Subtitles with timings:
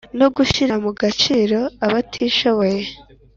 [0.19, 2.81] no gushyira mu byiciro abatishoboye